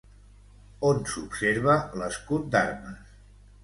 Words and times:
On 0.89 1.03
s'observa 1.13 1.77
l'escut 2.01 2.53
d'armes? 2.57 3.19